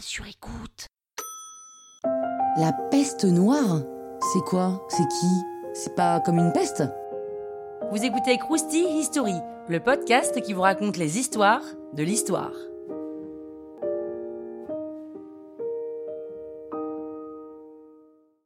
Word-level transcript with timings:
sur 0.00 0.26
écoute. 0.26 0.86
La 2.56 2.72
peste 2.90 3.24
noire 3.24 3.82
C'est 4.32 4.44
quoi? 4.44 4.86
C'est 4.88 5.06
qui? 5.08 5.26
C'est 5.74 5.94
pas 5.94 6.20
comme 6.20 6.38
une 6.38 6.52
peste? 6.52 6.82
Vous 7.92 8.02
écoutez 8.02 8.38
Krusty 8.38 8.84
History, 8.98 9.34
le 9.68 9.80
podcast 9.80 10.40
qui 10.40 10.52
vous 10.52 10.62
raconte 10.62 10.96
les 10.96 11.18
histoires 11.18 11.62
de 11.92 12.02
l'histoire. 12.02 12.52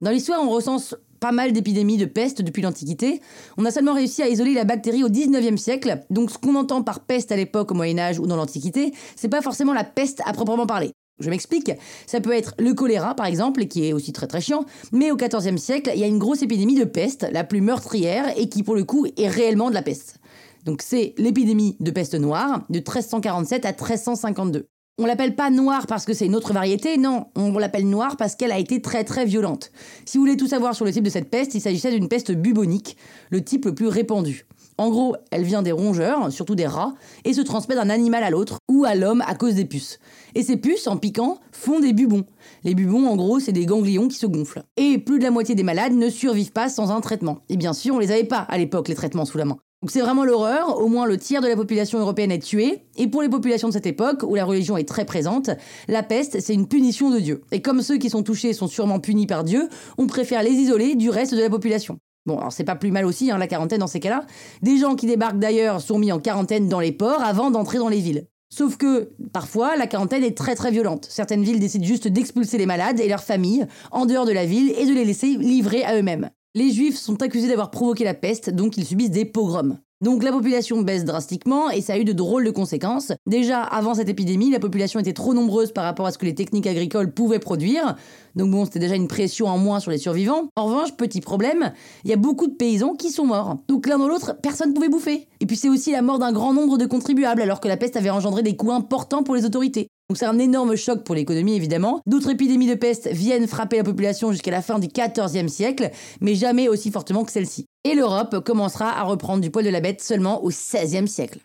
Dans 0.01 0.11
l'histoire, 0.11 0.43
on 0.43 0.51
recense 0.51 0.97
pas 1.21 1.33
mal 1.33 1.53
d'épidémies 1.53 1.97
de 1.97 2.05
peste 2.05 2.43
depuis 2.43 2.63
l'Antiquité. 2.63 3.21
On 3.57 3.65
a 3.65 3.71
seulement 3.71 3.95
réussi 3.95 4.23
à 4.23 4.29
isoler 4.29 4.55
la 4.55 4.65
bactérie 4.65 5.05
au 5.05 5.09
19e 5.09 5.57
siècle, 5.57 6.01
donc 6.11 6.31
ce 6.31 6.39
qu'on 6.39 6.55
entend 6.55 6.83
par 6.83 7.01
peste 7.01 7.33
à 7.33 7.37
l'époque 7.37 7.71
au 7.73 7.75
Moyen 7.75 7.99
Âge 7.99 8.19
ou 8.19 8.27
dans 8.27 8.37
l'Antiquité, 8.37 8.93
c'est 9.17 9.29
pas 9.29 9.43
forcément 9.43 9.73
la 9.73 9.85
peste 9.85 10.21
à 10.25 10.33
proprement 10.33 10.67
parler. 10.67 10.93
Je 11.21 11.31
m'explique, 11.31 11.73
ça 12.07 12.21
peut 12.21 12.33
être 12.33 12.55
le 12.59 12.75
choléra 12.75 13.15
par 13.15 13.27
exemple, 13.27 13.67
qui 13.67 13.87
est 13.87 13.93
aussi 13.93 14.13
très 14.13 14.27
très 14.27 14.41
chiant, 14.41 14.65
mais 14.93 15.11
au 15.11 15.17
XIVe 15.17 15.57
siècle, 15.57 15.91
il 15.95 16.01
y 16.01 16.05
a 16.05 16.07
une 16.07 16.19
grosse 16.19 16.43
épidémie 16.43 16.77
de 16.77 16.85
peste, 16.85 17.27
la 17.33 17.45
plus 17.45 17.61
meurtrière, 17.61 18.33
et 18.39 18.49
qui 18.49 18.63
pour 18.63 18.75
le 18.75 18.85
coup 18.85 19.07
est 19.17 19.29
réellement 19.29 19.69
de 19.69 19.75
la 19.75 19.83
peste. 19.83 20.19
Donc 20.65 20.83
c'est 20.83 21.15
l'épidémie 21.19 21.77
de 21.81 21.91
peste 21.91 22.15
noire 22.15 22.65
de 22.69 22.79
1347 22.79 23.65
à 23.65 23.71
1352. 23.71 24.67
On 25.01 25.07
l'appelle 25.07 25.37
pas 25.37 25.51
noire 25.51 25.87
parce 25.87 26.05
que 26.05 26.13
c'est 26.13 26.27
une 26.27 26.35
autre 26.35 26.53
variété, 26.53 26.99
non, 26.99 27.27
on 27.37 27.57
l'appelle 27.57 27.89
noire 27.89 28.17
parce 28.17 28.35
qu'elle 28.35 28.51
a 28.51 28.59
été 28.59 28.83
très 28.83 29.05
très 29.05 29.25
violente. 29.25 29.71
Si 30.05 30.19
vous 30.19 30.25
voulez 30.25 30.37
tout 30.37 30.49
savoir 30.49 30.75
sur 30.75 30.85
le 30.85 30.93
type 30.93 31.05
de 31.05 31.11
cette 31.11 31.31
peste, 31.31 31.55
il 31.55 31.61
s'agissait 31.61 31.93
d'une 31.93 32.09
peste 32.09 32.33
bubonique, 32.33 32.97
le 33.31 33.43
type 33.43 33.67
le 33.67 33.75
plus 33.75 33.87
répandu. 33.87 34.45
En 34.81 34.91
gros, 34.91 35.17
elle 35.33 35.43
vient 35.43 35.63
des 35.63 35.73
rongeurs, 35.73 36.33
surtout 36.33 36.55
des 36.55 36.67
rats, 36.67 36.95
et 37.25 37.33
se 37.33 37.41
transmet 37.41 37.75
d'un 37.75 37.91
animal 37.91 38.23
à 38.23 38.31
l'autre, 38.31 38.59
ou 38.71 38.85
à 38.85 38.95
l'homme 38.95 39.25
à 39.27 39.35
cause 39.35 39.57
des 39.57 39.65
puces. 39.65 39.99
Et 40.37 40.45
ces 40.45 40.57
puces, 40.57 40.87
en 40.87 40.97
piquant, 40.97 41.41
font 41.51 41.81
des 41.81 41.93
bubons. 41.93 42.25
Les 42.63 42.77
bubons, 42.77 43.09
en 43.09 43.17
gros, 43.17 43.41
c'est 43.41 43.51
des 43.51 43.67
ganglions 43.67 44.07
qui 44.07 44.17
se 44.17 44.27
gonflent. 44.27 44.63
Et 44.77 44.99
plus 44.99 45.19
de 45.19 45.25
la 45.25 45.33
moitié 45.33 45.57
des 45.57 45.65
malades 45.65 45.95
ne 45.95 46.09
survivent 46.09 46.53
pas 46.53 46.69
sans 46.69 46.93
un 46.93 47.01
traitement. 47.01 47.41
Et 47.49 47.57
bien 47.57 47.73
sûr, 47.73 47.97
on 47.97 47.99
les 47.99 48.13
avait 48.13 48.23
pas 48.23 48.39
à 48.39 48.57
l'époque, 48.57 48.87
les 48.87 48.95
traitements 48.95 49.25
sous 49.25 49.39
la 49.39 49.47
main. 49.47 49.57
Donc 49.83 49.93
c'est 49.93 50.01
vraiment 50.01 50.25
l'horreur, 50.25 50.81
au 50.81 50.89
moins 50.89 51.07
le 51.07 51.17
tiers 51.17 51.41
de 51.41 51.47
la 51.47 51.55
population 51.55 52.01
européenne 52.01 52.33
est 52.33 52.41
tuée, 52.41 52.83
et 52.97 53.07
pour 53.07 53.23
les 53.23 53.29
populations 53.29 53.69
de 53.69 53.73
cette 53.73 53.87
époque, 53.87 54.25
où 54.25 54.35
la 54.35 54.45
religion 54.45 54.77
est 54.77 54.89
très 54.89 55.05
présente, 55.05 55.51
la 55.87 56.03
peste 56.03 56.41
c'est 56.41 56.55
une 56.55 56.67
punition 56.67 57.11
de 57.11 57.21
Dieu. 57.21 57.43
Et 57.53 57.63
comme 57.63 57.81
ceux 57.83 57.97
qui 57.97 58.11
sont 58.11 58.25
touchés 58.25 58.53
sont 58.55 58.67
sûrement 58.67 58.99
punis 58.99 59.29
par 59.29 59.45
Dieu, 59.45 59.69
on 59.97 60.09
préfère 60.09 60.43
les 60.43 60.51
isoler 60.51 60.97
du 60.97 61.11
reste 61.11 61.33
de 61.33 61.41
la 61.41 61.49
population. 61.49 61.99
Bon, 62.27 62.39
alors 62.39 62.53
c'est 62.53 62.65
pas 62.65 62.77
plus 62.77 62.91
mal 62.91 63.07
aussi, 63.07 63.31
hein, 63.31 63.39
la 63.39 63.47
quarantaine 63.47 63.81
dans 63.81 63.87
ces 63.87 64.01
cas-là. 64.01 64.27
Des 64.63 64.79
gens 64.79 64.97
qui 64.97 65.07
débarquent 65.07 65.39
d'ailleurs 65.39 65.81
sont 65.81 65.99
mis 65.99 66.13
en 66.13 66.19
quarantaine 66.19 66.69
dans 66.69 66.81
les 66.81 66.93
ports 66.93 67.23
avant 67.23 67.51
d'entrer 67.51 67.79
dans 67.79 67.89
les 67.89 68.01
villes. 68.01 68.27
Sauf 68.51 68.77
que, 68.77 69.11
parfois, 69.33 69.77
la 69.77 69.87
quarantaine 69.87 70.25
est 70.25 70.37
très 70.37 70.55
très 70.55 70.71
violente. 70.71 71.07
Certaines 71.11 71.43
villes 71.43 71.61
décident 71.61 71.85
juste 71.85 72.09
d'expulser 72.09 72.57
les 72.57 72.67
malades 72.67 72.99
et 72.99 73.09
leurs 73.09 73.23
familles 73.23 73.67
en 73.91 74.07
dehors 74.07 74.25
de 74.25 74.33
la 74.33 74.47
ville 74.47 74.73
et 74.79 74.87
de 74.87 74.95
les 74.95 75.05
laisser 75.05 75.37
livrer 75.37 75.85
à 75.85 75.97
eux-mêmes. 75.97 76.31
Les 76.55 76.71
juifs 76.71 76.99
sont 76.99 77.23
accusés 77.23 77.49
d'avoir 77.49 77.71
provoqué 77.71 78.05
la 78.05 78.15
peste, 78.15 78.51
donc 78.51 78.79
ils 78.79 78.87
subissent 78.87 79.11
des 79.11 79.27
pogroms. 79.27 79.79
Donc 80.01 80.23
la 80.23 80.31
population 80.31 80.81
baisse 80.83 81.05
drastiquement 81.05 81.71
et 81.71 81.81
ça 81.81 81.95
a 81.95 81.99
eu 81.99 82.05
de 82.05 82.13
drôles 82.13 82.45
de 82.45 82.53
conséquences. 82.53 83.11
Déjà, 83.27 83.63
avant 83.63 83.95
cette 83.95 84.09
épidémie, 84.09 84.49
la 84.49 84.61
population 84.61 85.01
était 85.01 85.13
trop 85.13 85.35
nombreuse 85.35 85.73
par 85.73 85.83
rapport 85.83 86.07
à 86.07 86.13
ce 86.13 86.19
que 86.19 86.25
les 86.25 86.37
techniques 86.37 86.69
agricoles 86.69 87.13
pouvaient 87.13 87.41
produire. 87.41 87.97
Donc 88.37 88.53
bon, 88.53 88.65
c'était 88.65 88.79
déjà 88.79 88.95
une 88.95 89.09
pression 89.09 89.49
en 89.49 89.59
moins 89.59 89.81
sur 89.81 89.91
les 89.91 89.99
survivants. 89.99 90.51
En 90.55 90.67
revanche, 90.67 90.97
petit 90.97 91.21
problème, 91.21 91.73
il 92.05 92.11
y 92.11 92.13
a 92.13 92.17
beaucoup 92.17 92.47
de 92.47 92.55
paysans 92.55 92.95
qui 92.95 93.11
sont 93.11 93.27
morts. 93.27 93.57
Donc 93.67 93.89
l'un 93.89 93.99
dans 93.99 94.07
l'autre, 94.07 94.37
personne 94.41 94.69
ne 94.69 94.75
pouvait 94.75 94.89
bouffer. 94.89 95.27
Et 95.41 95.47
puis 95.47 95.57
c'est 95.57 95.69
aussi 95.69 95.91
la 95.91 96.03
mort 96.03 96.21
d'un 96.21 96.31
grand 96.31 96.55
nombre 96.55 96.79
de 96.79 96.87
contribuables 96.87 97.43
alors 97.43 97.59
que 97.59 97.67
la 97.67 97.77
peste 97.77 97.97
avait 97.97 98.11
engendré 98.11 98.45
des 98.45 98.55
coûts 98.55 98.71
importants 98.71 99.25
pour 99.25 99.35
les 99.35 99.45
autorités. 99.45 99.89
Donc 100.09 100.17
c'est 100.17 100.27
un 100.27 100.39
énorme 100.39 100.77
choc 100.77 101.03
pour 101.03 101.17
l'économie 101.17 101.57
évidemment. 101.57 102.01
D'autres 102.07 102.31
épidémies 102.31 102.69
de 102.69 102.77
peste 102.77 103.09
viennent 103.09 103.49
frapper 103.49 103.79
la 103.79 103.85
population 103.85 104.31
jusqu'à 104.31 104.53
la 104.53 104.63
fin 104.63 104.79
du 104.79 104.87
XIVe 104.87 105.49
siècle, 105.49 105.91
mais 106.21 106.37
jamais 106.37 106.69
aussi 106.69 106.93
fortement 106.93 107.25
que 107.25 107.33
celle-ci. 107.33 107.67
Et 107.85 107.95
l'Europe 107.95 108.45
commencera 108.45 108.91
à 108.91 109.03
reprendre 109.03 109.41
du 109.43 109.51
poil 109.51 109.65
de 109.65 109.71
la 109.71 109.81
bête 109.81 110.01
seulement 110.01 110.43
au 110.43 110.49
XVIe 110.49 111.09
siècle. 111.09 111.41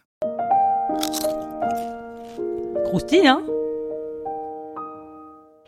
Croustille, 2.86 3.28
hein? 3.28 3.44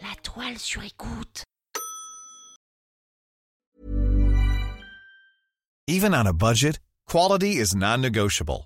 La 0.02 0.16
toile 0.22 0.58
sur 0.58 0.84
écoute. 0.84 1.44
Even 5.88 6.14
on 6.16 6.26
a 6.26 6.34
budget, 6.34 6.80
quality 7.08 7.60
is 7.60 7.76
non-negotiable. 7.76 8.66